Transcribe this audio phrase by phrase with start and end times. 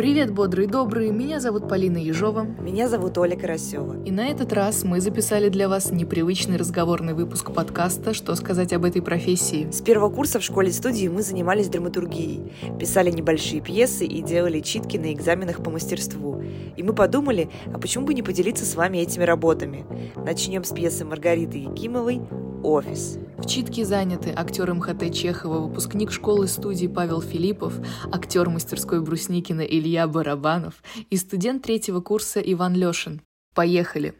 [0.00, 2.44] Привет, бодрые и добрые, меня зовут Полина Ежова.
[2.44, 4.02] Меня зовут Оля Карасева.
[4.02, 8.86] И на этот раз мы записали для вас непривычный разговорный выпуск подкаста «Что сказать об
[8.86, 9.70] этой профессии?».
[9.70, 15.12] С первого курса в школе-студии мы занимались драматургией, писали небольшие пьесы и делали читки на
[15.12, 16.42] экзаменах по мастерству.
[16.78, 19.84] И мы подумали, а почему бы не поделиться с вами этими работами?
[20.16, 22.22] Начнем с пьесы Маргариты Якимовой
[22.62, 23.18] «Офис».
[23.38, 27.74] В читке заняты актер МХТ Чехова, выпускник школы-студии Павел Филиппов,
[28.12, 33.22] актер мастерской Брусникина Илья Барабанов и студент третьего курса Иван Лешин.
[33.54, 34.14] Поехали!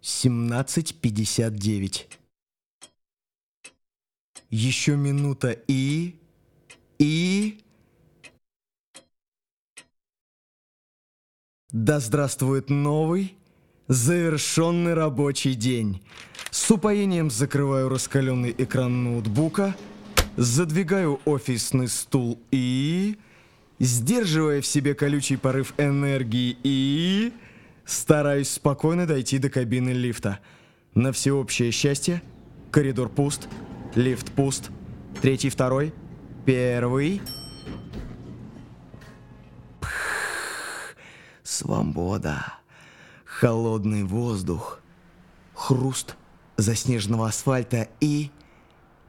[0.00, 2.08] Семнадцать пятьдесят девять.
[4.48, 6.18] Еще минута и...
[6.98, 7.64] и...
[11.72, 13.36] Да здравствует новый,
[13.86, 16.02] завершенный рабочий день.
[16.50, 19.76] С упоением закрываю раскаленный экран ноутбука,
[20.36, 23.16] задвигаю офисный стул и...
[23.78, 27.32] Сдерживая в себе колючий порыв энергии и...
[27.84, 30.40] Стараюсь спокойно дойти до кабины лифта.
[30.94, 32.20] На всеобщее счастье,
[32.72, 33.48] коридор пуст,
[33.94, 34.70] лифт пуст,
[35.22, 35.94] третий, второй,
[36.44, 37.22] первый...
[41.60, 42.54] Свобода.
[43.26, 44.80] Холодный воздух.
[45.52, 46.16] Хруст
[46.56, 48.30] заснеженного асфальта и...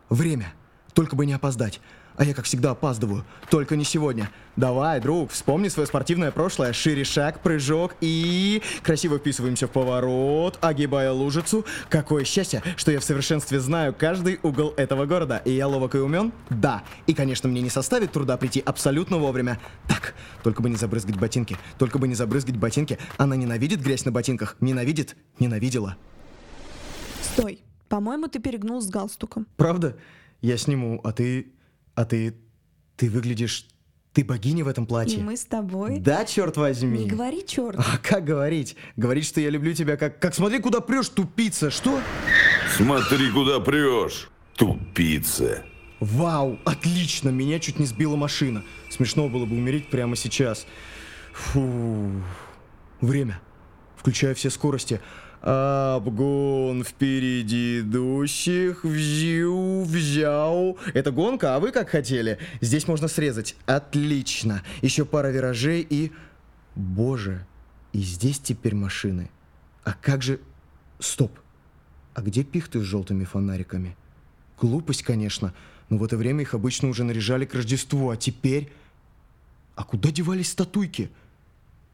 [0.10, 0.54] Время.
[0.94, 1.80] Только бы не опоздать.
[2.18, 3.26] А я, как всегда, опаздываю.
[3.50, 4.30] Только не сегодня.
[4.56, 6.74] Давай, друг, вспомни свое спортивное прошлое.
[6.74, 8.62] Шире шаг, прыжок и...
[8.84, 11.66] Красиво вписываемся в поворот, огибая лужицу.
[11.90, 15.42] Какое счастье, что я в совершенстве знаю каждый угол этого города.
[15.46, 16.34] И я ловок и умен?
[16.50, 16.84] Да.
[17.08, 19.60] И, конечно, мне не составит труда прийти абсолютно вовремя.
[19.88, 21.58] Так, только бы не забрызгать ботинки.
[21.78, 23.00] Только бы не забрызгать ботинки.
[23.18, 24.58] Она ненавидит грязь на ботинках.
[24.60, 25.16] Ненавидит.
[25.40, 25.96] Ненавидела.
[27.22, 27.62] Стой.
[27.88, 29.48] По-моему, ты перегнул с галстуком.
[29.56, 29.98] Правда?
[30.42, 31.52] Я сниму, а ты...
[32.02, 32.34] А ты...
[32.98, 33.68] Ты выглядишь...
[34.14, 35.20] Ты богиня в этом платье.
[35.20, 36.00] И мы с тобой.
[36.00, 37.04] Да, черт возьми.
[37.04, 37.78] Не говори черт.
[37.78, 38.76] А как говорить?
[38.98, 40.20] Говорить, что я люблю тебя, как...
[40.20, 41.70] Как смотри, куда прешь, тупица.
[41.70, 42.02] Что?
[42.76, 45.64] Смотри, куда прешь, тупица.
[46.00, 48.64] Вау, отлично, меня чуть не сбила машина.
[48.90, 50.66] Смешно было бы умереть прямо сейчас.
[51.34, 52.10] Фу.
[53.00, 53.40] Время.
[53.96, 55.00] Включаю все скорости.
[55.42, 60.78] Обгон впереди идущих, взю, взял.
[60.94, 62.38] Это гонка, а вы как хотели?
[62.62, 63.56] Здесь можно срезать.
[63.66, 64.62] Отлично.
[64.82, 66.12] Еще пара виражей и...
[66.76, 67.46] Боже,
[67.92, 69.32] и здесь теперь машины.
[69.84, 70.40] А как же...
[71.00, 71.32] Стоп.
[72.14, 73.98] А где пихты с желтыми фонариками?
[74.60, 75.56] Глупость, конечно,
[75.90, 78.72] но в это время их обычно уже наряжали к Рождеству, а теперь...
[79.76, 81.10] А куда девались статуйки?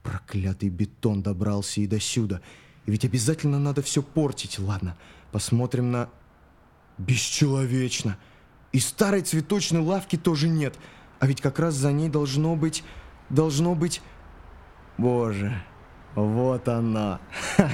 [0.04, 2.42] Проклятый бетон добрался и до сюда.
[2.88, 4.58] И ведь обязательно надо все портить.
[4.58, 4.98] Ладно,
[5.32, 6.10] посмотрим на...
[6.98, 8.18] Бесчеловечно.
[8.72, 10.80] И старой цветочной лавки тоже нет.
[11.20, 12.84] А ведь как раз за ней должно быть...
[13.30, 14.02] Должно быть...
[14.98, 15.62] Боже,
[16.16, 17.20] вот она.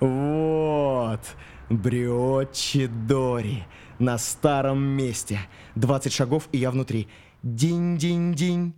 [0.00, 1.20] Вот.
[1.68, 3.64] Бриотчи Дори.
[3.98, 5.38] На старом месте.
[5.76, 7.08] 20 шагов, и я внутри.
[7.42, 8.74] Динь-динь-динь.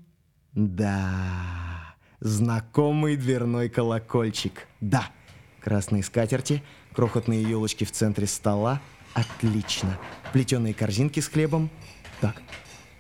[0.53, 1.95] Да.
[2.21, 4.69] Знакомый дверной колокольчик.
[4.81, 5.07] Да.
[5.67, 6.63] Красные скатерти,
[6.95, 8.81] крохотные елочки в центре стола.
[9.15, 9.99] Отлично.
[10.33, 11.71] Плетеные корзинки с хлебом.
[12.21, 12.41] Так,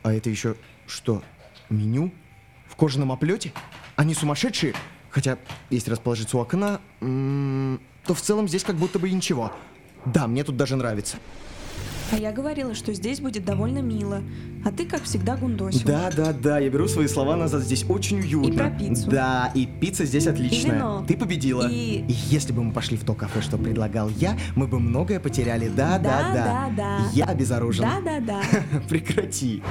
[0.02, 1.22] а это еще что?
[1.70, 2.12] Меню?
[2.68, 3.52] В кожаном оплете?
[3.94, 4.74] Они сумасшедшие?
[5.10, 5.38] Хотя,
[5.70, 9.52] если расположиться у окна, м, то в целом здесь как будто бы ничего.
[10.04, 11.18] Да, мне тут даже нравится.
[12.12, 14.22] А я говорила, что здесь будет довольно мило.
[14.64, 15.86] А ты, как всегда, гундосил.
[15.86, 18.48] Да, да, да, я беру свои слова назад, здесь очень уютно.
[18.52, 19.10] И про пиццу.
[19.10, 20.74] Да, и пицца здесь отличная.
[20.76, 21.04] вино.
[21.06, 21.68] Ты победила.
[21.68, 25.68] И- если бы мы пошли в то кафе, что предлагал я, мы бы многое потеряли.
[25.68, 26.44] Да, да, Да, да.
[26.44, 27.10] да, да.
[27.12, 27.84] Я обезоружен.
[27.84, 28.40] Да-да-да.
[28.88, 29.62] Прекрати.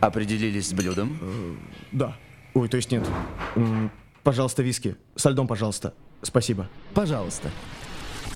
[0.00, 1.18] Определились с блюдом?
[1.92, 2.16] Да.
[2.54, 3.08] Ой, то есть нет.
[4.22, 4.96] Пожалуйста, виски.
[5.16, 5.94] Со льдом, пожалуйста.
[6.22, 6.68] Спасибо.
[6.94, 7.48] Пожалуйста.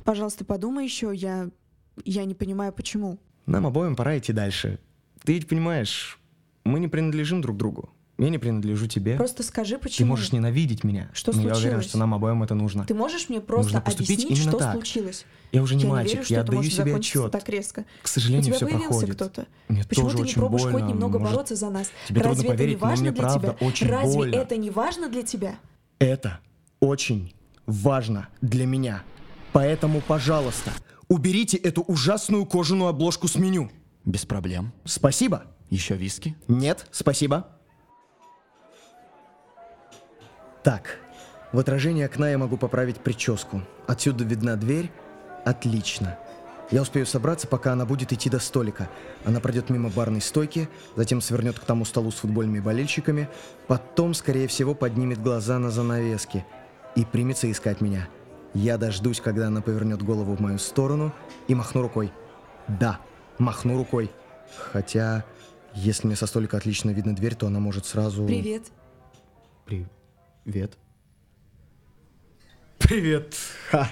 [0.04, 1.48] Пожалуйста, подумай еще, я...
[2.04, 3.19] Я не понимаю, почему.
[3.46, 4.78] Нам обоим пора идти дальше.
[5.24, 6.18] Ты ведь понимаешь,
[6.64, 7.90] мы не принадлежим друг другу.
[8.18, 9.16] Я не принадлежу тебе.
[9.16, 10.10] Просто скажи, Ты почему.
[10.10, 11.10] можешь ненавидеть меня.
[11.12, 11.86] Что но я уверен, случилось?
[11.86, 12.84] что нам обоим это нужно.
[12.84, 14.74] Ты можешь мне просто Нужно объяснить, что так.
[14.74, 15.24] случилось?
[15.50, 17.32] Я уже не я мальчик, не верю, что я это отдаю себе отчет.
[17.32, 17.84] так резко.
[18.02, 19.14] К сожалению, У тебя все проходит.
[19.16, 19.46] кто-то.
[19.68, 20.78] Мне Почему тоже ты не очень пробуешь больно.
[20.78, 21.90] хоть немного Может, бороться за нас?
[22.06, 23.66] тебе Разве трудно это не поверить, но важно мне для правда тебя?
[23.66, 24.34] очень Разве больно.
[24.36, 25.54] это не важно для тебя?
[25.98, 26.40] Это
[26.80, 27.34] очень
[27.66, 29.02] важно для меня.
[29.52, 30.70] Поэтому, пожалуйста,
[31.12, 33.70] уберите эту ужасную кожаную обложку с меню.
[34.05, 34.73] Без проблем.
[34.85, 35.44] Спасибо.
[35.69, 36.37] Еще виски?
[36.49, 37.49] Нет, спасибо.
[40.62, 40.99] Так,
[41.53, 43.62] в отражении окна я могу поправить прическу.
[43.87, 44.91] Отсюда видна дверь.
[45.44, 46.19] Отлично.
[46.70, 48.88] Я успею собраться, пока она будет идти до столика.
[49.26, 53.29] Она пройдет мимо барной стойки, затем свернет к тому столу с футбольными болельщиками,
[53.67, 56.47] потом, скорее всего, поднимет глаза на занавески
[56.97, 58.09] и примется искать меня.
[58.54, 61.14] Я дождусь, когда она повернет голову в мою сторону
[61.49, 62.12] и махну рукой.
[62.69, 63.00] Да,
[63.38, 64.10] махну рукой.
[64.72, 65.25] Хотя,
[65.75, 68.26] если мне со столика отлично видно дверь, то она может сразу...
[68.26, 68.64] Привет.
[69.64, 70.76] Привет.
[72.78, 73.34] Привет.
[73.70, 73.88] Ха.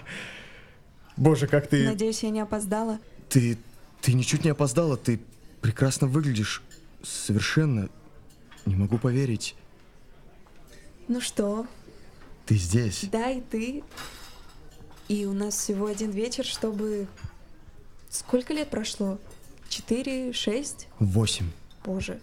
[1.17, 1.87] Боже, как ты...
[1.87, 2.99] Надеюсь, я не опоздала.
[3.29, 3.57] Ты...
[4.03, 4.97] Ты ничуть не опоздала.
[4.97, 5.21] Ты
[5.61, 6.63] прекрасно выглядишь.
[7.03, 7.89] Совершенно.
[8.67, 9.55] Не могу поверить.
[11.09, 11.67] Ну что,
[12.47, 13.07] Ты здесь.
[13.11, 13.83] да и ты.
[15.11, 17.09] И у нас всего один вечер, чтобы...
[18.11, 19.19] Сколько лет прошло?
[19.69, 20.87] Четыре, шесть?
[21.01, 21.51] Восемь.
[21.85, 22.21] Боже,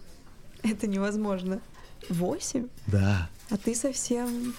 [0.64, 1.60] это невозможно.
[2.08, 2.70] Восемь?
[2.86, 3.30] Да.
[3.50, 4.54] А ты совсем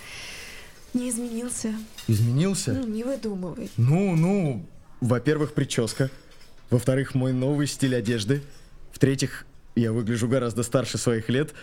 [0.93, 1.73] не изменился.
[2.07, 2.75] Изменился?
[2.75, 3.71] Ну, не выдумывай.
[3.79, 4.67] Ну, ну,
[5.01, 6.11] во-первых, прическа.
[6.69, 8.43] Во-вторых, мой новый стиль одежды.
[8.93, 11.55] В-третьих, я выгляжу гораздо старше своих лет.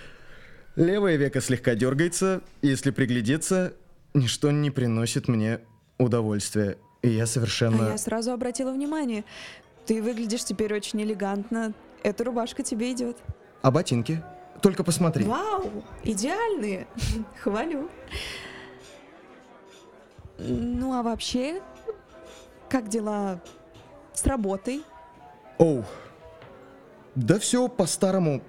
[0.75, 2.41] Левое веко слегка дергается.
[2.63, 3.73] Если приглядеться,
[4.15, 5.59] ничто не приносит мне
[5.97, 6.77] удовольствия.
[7.01, 7.87] И я совершенно...
[7.87, 9.23] А я сразу обратила внимание.
[9.85, 11.73] Ты выглядишь теперь очень элегантно.
[12.03, 13.17] Эта рубашка тебе идет.
[13.61, 14.23] А ботинки?
[14.61, 15.25] Только посмотри.
[15.25, 16.87] Вау, идеальные.
[17.43, 17.89] Хвалю.
[20.37, 21.61] Ну а вообще,
[22.69, 23.41] как дела
[24.13, 24.83] с работой?
[25.57, 25.85] Оу.
[27.15, 28.41] Да все по-старому.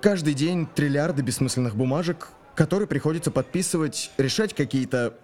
[0.00, 5.18] Каждый день триллиарды бессмысленных бумажек, которые приходится подписывать, решать какие-то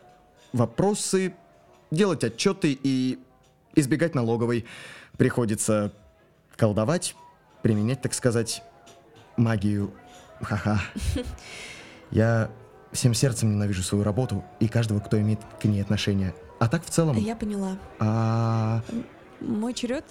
[0.53, 1.35] вопросы,
[1.91, 3.19] делать отчеты и
[3.75, 4.67] избегать налоговой.
[5.17, 5.93] Приходится
[6.57, 7.15] колдовать,
[7.63, 8.63] применять, так сказать,
[9.37, 9.93] магию.
[10.41, 10.81] Ха-ха.
[12.11, 12.51] Я
[12.93, 16.35] всем сердцем ненавижу свою работу и каждого, кто имеет к ней отношение.
[16.59, 17.17] А так в целом...
[17.17, 17.77] Я поняла.
[17.99, 18.83] А,
[19.41, 20.05] Мой черед?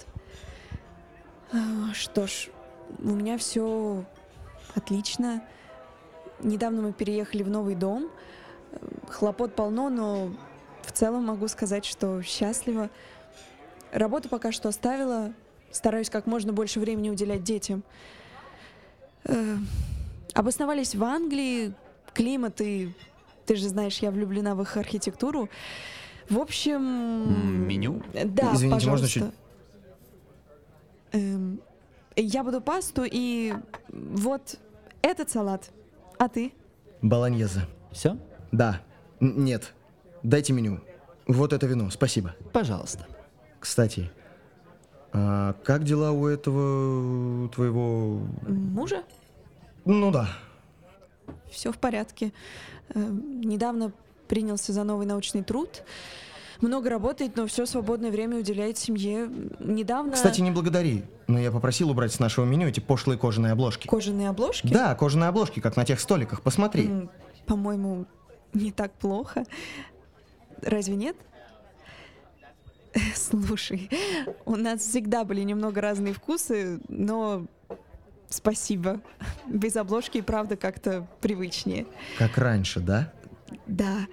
[1.52, 2.48] А, Что ж,
[2.98, 4.04] у меня все
[4.74, 5.42] отлично.
[6.42, 8.10] Недавно мы переехали в новый дом.
[9.08, 10.32] Хлопот полно, но
[10.82, 12.90] в целом могу сказать, что счастлива.
[13.92, 15.32] Работу пока что оставила.
[15.70, 17.82] Стараюсь как можно больше времени уделять детям.
[19.24, 19.56] Э,
[20.34, 21.74] Обосновались в Англии.
[22.14, 22.92] Климат и...
[23.46, 25.48] Ты же знаешь, я влюблена в их архитектуру.
[26.30, 27.66] В общем...
[27.66, 28.02] Меню?
[28.12, 29.08] Да, Извините, можно пожалуйста.
[29.08, 29.24] чуть-
[31.12, 31.60] Эм,
[32.16, 33.52] я буду пасту и
[33.88, 34.56] вот
[35.02, 35.70] этот салат.
[36.18, 36.52] А ты?
[37.02, 37.60] Болоньезе.
[37.90, 38.16] Все?
[38.52, 38.80] Да.
[39.20, 39.72] Н- нет.
[40.22, 40.80] Дайте меню.
[41.26, 42.34] Вот это вино, спасибо.
[42.52, 43.06] Пожалуйста.
[43.60, 44.10] Кстати,
[45.12, 48.20] а как дела у этого твоего...
[48.46, 49.02] Мужа?
[49.84, 50.28] Ну да.
[51.50, 52.32] Все в порядке.
[52.94, 53.92] Эм, недавно
[54.28, 55.82] принялся за новый научный труд.
[56.60, 59.28] Много работает, но все свободное время уделяет семье.
[59.58, 60.12] Недавно...
[60.12, 63.88] Кстати, не благодари, но я попросил убрать с нашего меню эти пошлые кожаные обложки.
[63.88, 64.72] Кожаные обложки?
[64.72, 66.86] Да, кожаные обложки, как на тех столиках, посмотри.
[66.86, 67.10] М,
[67.46, 68.06] По-моему,
[68.52, 69.44] не так плохо.
[70.62, 71.16] Разве нет?
[73.14, 73.90] Слушай,
[74.44, 77.46] у нас всегда были немного разные вкусы, но
[78.28, 79.00] спасибо.
[79.46, 81.86] Без обложки и правда как-то привычнее.
[82.18, 83.12] Как раньше, да?
[83.66, 84.06] Да.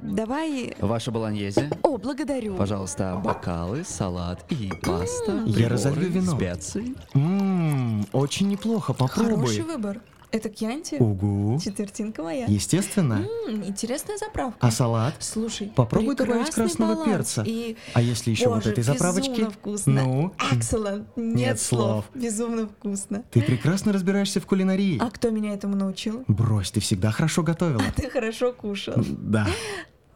[0.00, 0.74] Давай...
[0.80, 1.70] Ваша болоньезе?
[1.82, 2.56] О, благодарю.
[2.56, 6.34] Пожалуйста, бокалы, салат и паста, Я разолью вино.
[6.34, 6.94] специи.
[7.14, 9.60] Ммм, очень неплохо, Хороший попробуй.
[9.60, 10.00] выбор.
[10.32, 10.94] Это кьянти?
[10.94, 11.60] Угу.
[11.62, 12.46] Четвертинка моя.
[12.46, 13.26] Естественно.
[13.46, 14.66] М, интересная заправка.
[14.66, 15.14] А салат?
[15.20, 17.10] Слушай, Попробуй добавить красного баланс.
[17.10, 17.42] перца.
[17.46, 19.28] И А если еще вот Боже, этой заправочки?
[19.28, 19.92] безумно вкусно.
[20.04, 21.06] Ну, Excellent.
[21.16, 22.06] Нет, Нет слов.
[22.06, 22.10] слов.
[22.14, 23.24] Безумно вкусно.
[23.30, 24.98] ты прекрасно разбираешься в кулинарии.
[25.02, 26.24] А кто меня этому научил?
[26.28, 27.82] Брось, ты всегда хорошо готовила.
[27.94, 28.94] Ты хорошо кушал.
[29.06, 29.46] Да.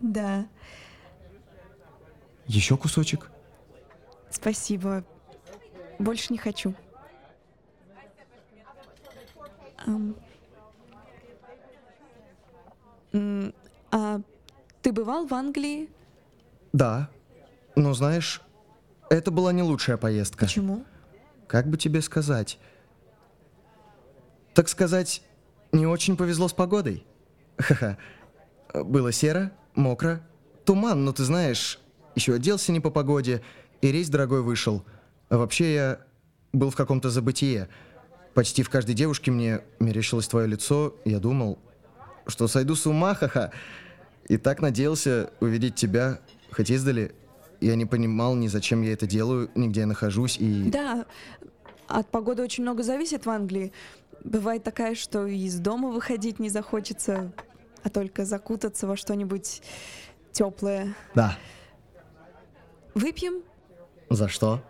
[0.00, 0.46] Да.
[2.46, 3.30] Еще кусочек?
[4.30, 5.04] Спасибо.
[5.98, 6.74] Больше не хочу.
[9.75, 9.75] Ам.
[9.75, 9.75] М,
[13.90, 14.20] А
[14.82, 15.88] ты бывал в Англии?
[16.72, 17.08] Да.
[17.74, 18.42] Но знаешь,
[19.10, 20.46] это была не лучшая поездка.
[20.46, 20.84] Почему?
[21.46, 22.58] Как бы тебе сказать?
[24.54, 25.22] Так сказать,
[25.72, 27.06] не очень повезло с погодой.
[27.58, 27.96] Ха-ха.
[28.74, 30.20] Было серо, мокро,
[30.64, 31.78] туман, но ты знаешь,
[32.14, 33.42] еще оделся не по погоде,
[33.80, 34.84] и рейс дорогой вышел.
[35.28, 36.00] А вообще я
[36.52, 37.68] был в каком-то забытие.
[38.36, 41.58] Почти в каждой девушке мне мерещилось твое лицо, я думал,
[42.26, 43.50] что сойду с ума, ха-ха.
[44.28, 47.14] И так надеялся увидеть тебя, хоть издали.
[47.62, 50.68] Я не понимал ни зачем я это делаю, ни где я нахожусь, и...
[50.68, 51.06] Да,
[51.86, 53.72] от погоды очень много зависит в Англии.
[54.22, 57.32] Бывает такая, что из дома выходить не захочется,
[57.84, 59.62] а только закутаться во что-нибудь
[60.32, 60.94] теплое.
[61.14, 61.38] Да.
[62.94, 63.42] Выпьем?
[64.10, 64.62] За что?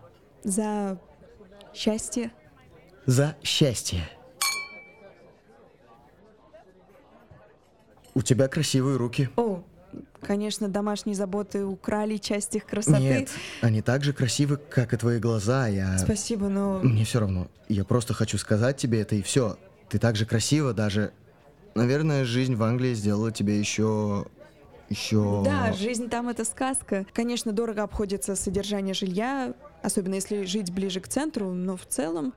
[0.45, 1.01] За
[1.75, 2.31] счастье.
[3.07, 4.01] За счастье.
[8.15, 9.29] У тебя красивые руки.
[9.37, 9.63] О,
[10.21, 12.99] конечно, домашние заботы украли часть их красоты.
[13.01, 15.69] Нет, они так же красивы, как и твои глаза.
[15.69, 15.97] Я...
[15.99, 16.81] Спасибо, но...
[16.81, 17.49] Мне все равно.
[17.69, 19.57] Я просто хочу сказать тебе это и все.
[19.89, 21.13] Ты так же красива, даже...
[21.75, 24.27] Наверное, жизнь в Англии сделала тебе еще...
[24.89, 25.43] Еще...
[25.45, 27.07] Да, жизнь там это сказка.
[27.13, 32.35] Конечно, дорого обходится содержание жилья, особенно если жить ближе к центру, но в целом...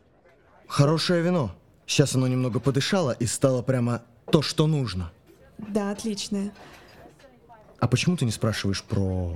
[0.70, 1.52] Хорошее вино.
[1.88, 5.12] Сейчас оно немного подышало и стало прямо то, что нужно.
[5.58, 6.54] Да, отличное.
[7.80, 9.34] А почему ты не спрашиваешь про...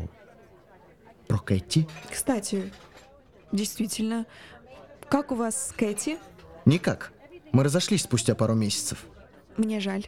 [1.27, 1.87] про Кэти?
[2.11, 2.71] Кстати,
[3.51, 4.27] действительно,
[5.09, 6.19] как у вас с Кэти?
[6.65, 7.11] Никак.
[7.51, 9.03] Мы разошлись спустя пару месяцев.
[9.57, 10.05] Мне жаль.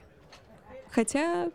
[0.91, 1.50] Хотя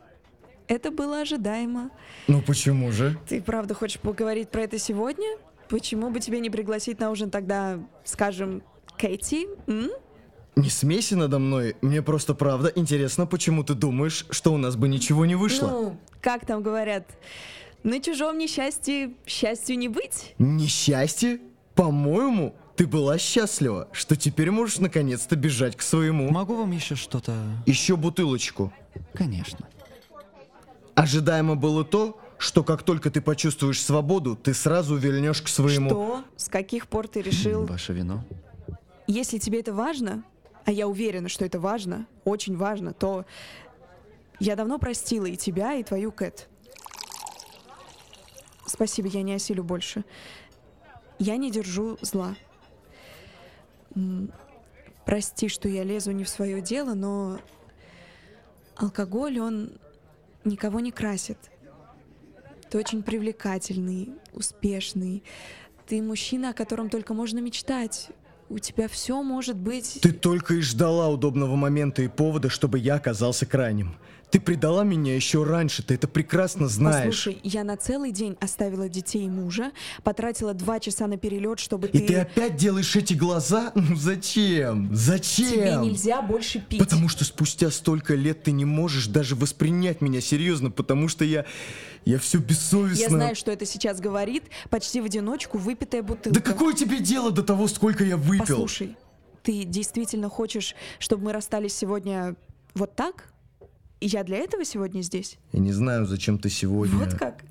[0.66, 1.90] это было ожидаемо.
[2.26, 3.16] Ну почему же?
[3.28, 5.38] Ты правда хочешь поговорить про это сегодня?
[5.68, 8.64] Почему бы тебе не пригласить на ужин тогда, скажем,
[9.00, 9.48] Кэти?
[9.66, 9.88] М?
[10.56, 11.74] Не смейся надо мной.
[11.80, 15.68] Мне просто правда интересно, почему ты думаешь, что у нас бы ничего не вышло.
[15.68, 17.06] Ну, как там говорят,
[17.82, 20.34] на чужом несчастье счастью не быть?
[20.38, 21.40] Несчастье?
[21.74, 26.28] По-моему, ты была счастлива, что теперь можешь наконец-то бежать к своему.
[26.30, 27.32] Могу вам еще что-то...
[27.64, 28.70] Еще бутылочку.
[29.14, 29.66] Конечно.
[30.94, 35.88] Ожидаемо было то, что как только ты почувствуешь свободу, ты сразу вильнешь к своему.
[35.88, 36.24] Что?
[36.36, 37.64] С каких пор ты решил?
[37.64, 38.24] Ваше вино?
[39.10, 40.22] Если тебе это важно,
[40.64, 43.26] а я уверена, что это важно, очень важно, то
[44.38, 46.48] я давно простила и тебя, и твою Кэт.
[48.66, 50.04] Спасибо, я не осилю больше.
[51.18, 52.36] Я не держу зла.
[55.04, 57.40] Прости, что я лезу не в свое дело, но
[58.76, 59.72] алкоголь, он
[60.44, 61.38] никого не красит.
[62.70, 65.24] Ты очень привлекательный, успешный.
[65.88, 68.12] Ты мужчина, о котором только можно мечтать.
[68.50, 70.00] У тебя все может быть...
[70.02, 73.94] Ты только и ждала удобного момента и повода, чтобы я оказался крайним.
[74.30, 77.16] Ты предала меня еще раньше, ты это прекрасно знаешь.
[77.16, 79.72] Послушай, я на целый день оставила детей и мужа,
[80.04, 82.06] потратила два часа на перелет, чтобы И ты...
[82.06, 83.72] ты опять делаешь эти глаза?
[83.74, 84.94] Ну зачем?
[84.94, 85.48] Зачем?
[85.48, 86.78] Тебе нельзя больше пить.
[86.78, 91.44] Потому что спустя столько лет ты не можешь даже воспринять меня серьезно, потому что я...
[92.04, 93.02] Я все бессовестно...
[93.02, 96.40] Я знаю, что это сейчас говорит, почти в одиночку выпитая бутылка.
[96.40, 98.46] Да какое тебе дело до того, сколько я выпил?
[98.46, 98.96] Послушай,
[99.42, 102.36] ты действительно хочешь, чтобы мы расстались сегодня
[102.74, 103.26] вот так?
[104.00, 105.38] И я для этого сегодня здесь?
[105.52, 106.96] Я не знаю, зачем ты сегодня...
[106.96, 107.44] Вот как?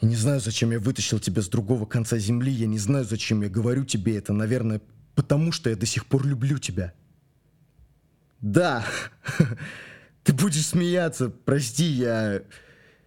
[0.00, 2.50] Я не знаю, зачем я вытащил тебя с другого конца земли.
[2.50, 4.32] Я не знаю, зачем я говорю тебе это.
[4.32, 4.82] Наверное,
[5.14, 6.92] потому что я до сих пор люблю тебя.
[8.40, 8.84] Да,
[10.24, 11.30] ты будешь смеяться.
[11.30, 12.42] Прости, я,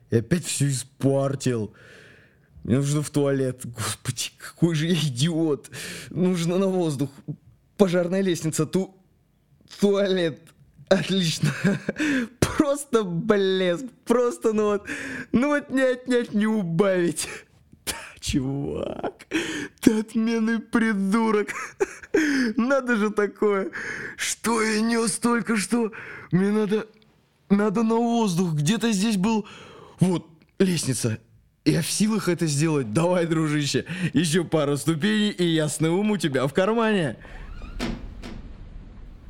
[0.09, 1.74] я опять все испортил.
[2.63, 3.62] Мне нужно в туалет.
[3.65, 5.69] Господи, какой же я идиот.
[6.09, 7.12] Нужно на воздух.
[7.75, 8.95] Пожарная лестница, ту...
[9.79, 10.39] туалет.
[10.89, 11.51] Отлично.
[12.39, 13.86] Просто блеск.
[14.06, 14.88] Просто, ну вот,
[15.32, 17.27] ну вот не отнять, не убавить.
[17.86, 19.27] Да, чувак,
[19.79, 21.48] ты отменный придурок.
[22.58, 23.72] Надо же такое.
[24.17, 25.94] Что я нес только что?
[26.34, 26.86] Мне надо,
[27.50, 28.56] надо на воздух.
[28.56, 29.48] Где-то здесь был,
[30.01, 30.27] вот,
[30.60, 31.17] лестница.
[31.63, 32.91] Я в силах это сделать.
[32.91, 37.15] Давай, дружище, еще пару ступеней, и ясный ум у тебя в кармане.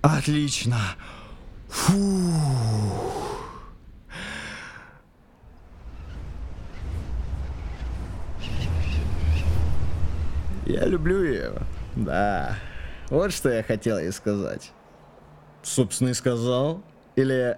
[0.01, 0.79] Отлично.
[1.69, 1.93] Фу.
[10.65, 11.53] Я люблю ее.
[11.95, 12.57] Да.
[13.09, 14.71] Вот что я хотел ей сказать.
[15.63, 16.83] Собственно, и сказал.
[17.15, 17.57] Или...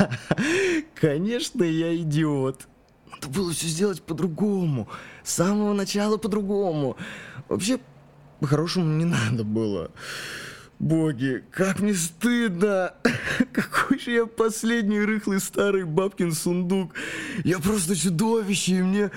[0.94, 2.66] Конечно, я идиот.
[3.10, 4.88] Надо было все сделать по-другому.
[5.24, 6.96] С самого начала по-другому.
[7.48, 7.78] Вообще,
[8.40, 9.90] по-хорошему не надо было.
[10.78, 12.92] Боги, как мне стыдно!
[13.52, 16.92] Какой же я последний рыхлый старый бабкин сундук!
[17.44, 19.10] Я просто чудовище, и мне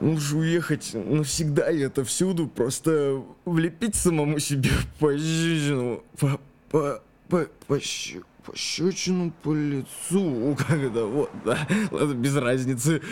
[0.00, 4.70] лучше уехать навсегда и это всюду, просто влепить самому себе
[5.00, 13.02] пощечину, по, по, по, пощ- пощечину по лицу, когда вот, да, ладно, без разницы.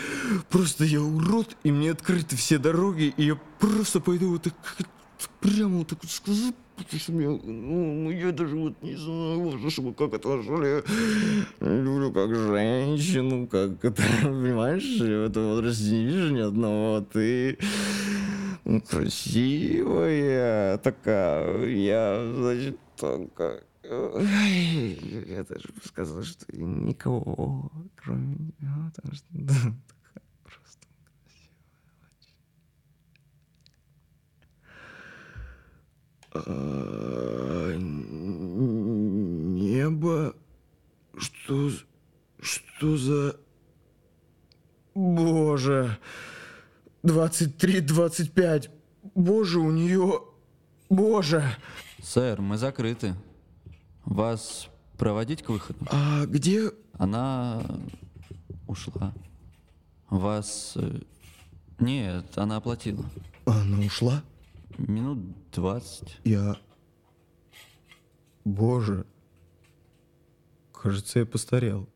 [0.49, 4.53] Просто я урод, и мне открыты все дороги, и я просто пойду вот так,
[5.39, 10.13] прямо так вот скажу, потому что мне, ну, я даже вот не знаю, что, как
[10.13, 10.83] это вообще
[11.59, 17.57] люблю как женщину, как это, понимаешь, в этом возрасте не вижу ни одного, а ты
[18.65, 22.77] ну, красивая такая, я, значит.
[23.85, 32.37] Ай, Я даже сказал, что никого, кроме меня, потому что да, такая просто красивая, очень.
[36.33, 37.75] А,
[39.53, 40.35] Небо...
[41.17, 41.69] Что...
[42.39, 43.35] Что за...
[44.95, 45.97] Боже...
[47.03, 48.69] 23-25.
[49.15, 50.21] Боже, у нее...
[50.89, 51.43] Боже.
[52.01, 53.15] Сэр, мы закрыты.
[54.05, 55.79] Вас проводить к выходу?
[55.91, 56.71] А где...
[56.97, 57.61] Она
[58.67, 59.13] ушла.
[60.09, 60.73] Вас...
[60.75, 60.99] э,
[61.79, 63.03] Нет, она оплатила.
[63.45, 64.23] Она ушла?
[64.77, 65.19] Минут
[65.51, 66.19] двадцать.
[66.23, 66.57] Я...
[68.43, 69.05] Боже.
[70.73, 71.87] Кажется, я постарел.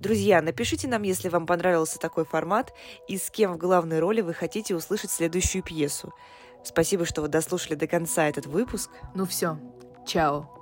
[0.00, 2.72] Друзья, напишите нам, если вам понравился такой формат
[3.08, 6.12] и с кем в главной роли вы хотите услышать следующую пьесу.
[6.64, 8.90] Спасибо, что вы дослушали до конца этот выпуск.
[9.14, 9.58] Ну все,
[10.06, 10.57] чао.